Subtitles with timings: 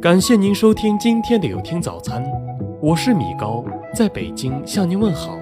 [0.00, 2.22] 感谢您收听今天的有听早餐，
[2.82, 5.38] 我是米高，在北京向您问好。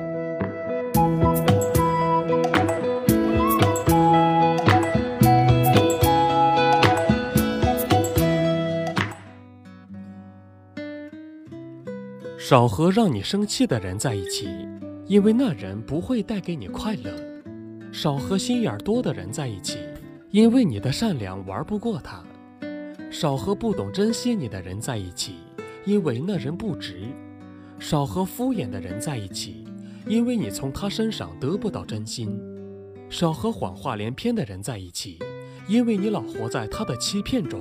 [12.38, 14.48] 少和让你生气的人在一起，
[15.06, 17.10] 因为那人不会带给你快乐；
[17.92, 19.78] 少和心眼多的人在一起，
[20.30, 22.22] 因为你的善良玩不过他。
[23.14, 25.36] 少和不懂珍惜你的人在一起，
[25.84, 26.94] 因为那人不值；
[27.78, 29.64] 少和敷衍的人在一起，
[30.08, 32.28] 因为你从他身上得不到真心；
[33.08, 35.20] 少和谎话连篇的人在一起，
[35.68, 37.60] 因为你老活在他的欺骗中。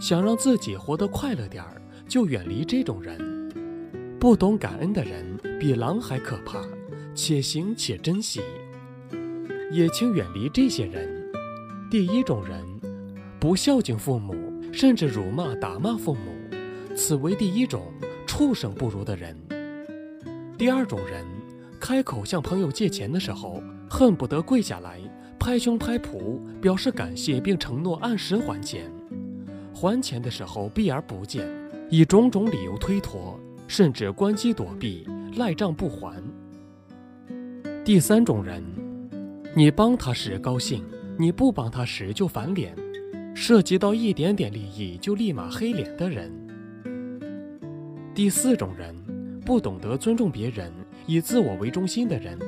[0.00, 3.18] 想让自己活得快乐点儿，就远离这种人。
[4.20, 5.26] 不懂感恩的人
[5.58, 6.62] 比狼还可怕，
[7.16, 8.40] 且行且珍惜。
[9.72, 11.28] 也请远离这些人。
[11.90, 12.75] 第一种人。
[13.38, 14.34] 不孝敬父母，
[14.72, 16.20] 甚至辱骂、打骂父母，
[16.94, 17.92] 此为第一种
[18.26, 19.36] 畜生不如的人。
[20.56, 21.24] 第二种人，
[21.78, 24.98] 开口向朋友借钱的时候，恨不得跪下来
[25.38, 28.90] 拍胸拍脯表示感谢，并承诺按时还钱；
[29.74, 31.46] 还钱的时候避而不见，
[31.90, 35.06] 以种种理由推脱，甚至关机躲避，
[35.36, 36.22] 赖账不还。
[37.84, 38.64] 第三种人，
[39.54, 40.82] 你帮他时高兴，
[41.18, 42.74] 你不帮他时就翻脸。
[43.38, 46.32] 涉及到一点点利益就立马黑脸的人。
[48.14, 48.96] 第四种人，
[49.44, 50.72] 不懂得尊重别人，
[51.04, 52.38] 以自我为中心的人。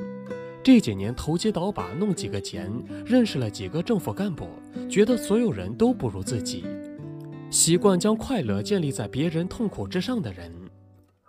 [0.63, 2.73] 这几年投机倒把，弄几个钱，
[3.05, 4.47] 认识了几个政府干部，
[4.89, 6.65] 觉得所有人都不如自己。
[7.51, 10.51] 习惯将快乐建立在别人痛苦之上的人，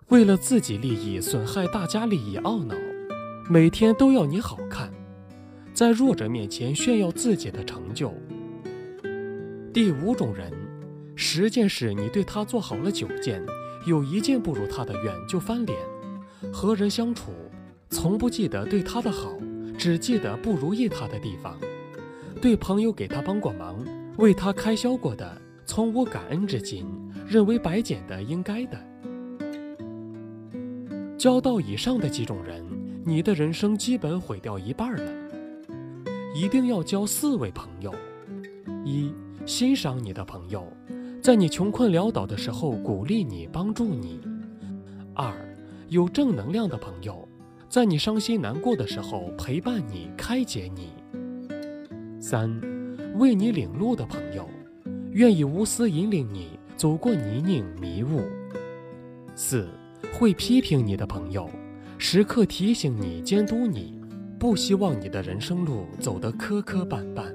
[0.09, 2.75] 为了自己利益损害大家利益懊恼，
[3.51, 4.91] 每天都要你好看，
[5.75, 8.11] 在弱者面前炫耀自己的成就。
[9.73, 10.53] 第五种人，
[11.15, 13.41] 十件事你对他做好了九件，
[13.87, 15.79] 有一件不如他的愿就翻脸。
[16.53, 17.31] 和人相处，
[17.89, 19.33] 从不记得对他的好，
[19.79, 21.57] 只记得不如意他的地方。
[22.43, 23.79] 对朋友给他帮过忙，
[24.17, 26.85] 为他开销过的，从无感恩之心，
[27.25, 28.77] 认为白捡的应该的。
[31.17, 32.67] 交到以上的几种人，
[33.05, 35.13] 你的人生基本毁掉一半了。
[36.35, 37.95] 一定要交四位朋友：
[38.85, 39.13] 一。
[39.47, 40.67] 欣赏你的朋友，
[41.23, 44.21] 在你穷困潦倒的时候鼓励你、帮助你；
[45.15, 45.33] 二，
[45.89, 47.27] 有正能量的朋友，
[47.69, 50.91] 在你伤心难过的时候陪伴你、开解你；
[52.21, 52.61] 三，
[53.19, 54.49] 为你领路的朋友，
[55.13, 58.21] 愿意无私引领你走过泥泞迷雾；
[59.35, 59.67] 四，
[60.13, 61.49] 会批评你的朋友，
[61.97, 63.99] 时刻提醒你、监督你，
[64.39, 67.35] 不希望你的人生路走得磕磕绊绊。